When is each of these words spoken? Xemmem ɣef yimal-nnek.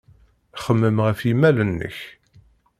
Xemmem 0.63 0.97
ɣef 1.05 1.19
yimal-nnek. 1.27 1.97